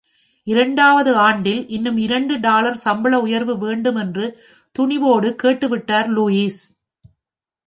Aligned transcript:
இரண்டாவது 0.47 1.11
ஆண்டில், 1.17 1.59
இன்னும் 1.67 1.97
இரண்டு 1.97 2.35
டாலர் 2.39 2.79
சம்பள 2.85 3.19
உயர்வு 3.19 3.55
வேண்டும் 3.57 3.95
என்றுதுணிவோடு 3.95 5.31
கேட்டுவிட்டார் 5.43 6.09
லூயிஸ். 6.17 6.61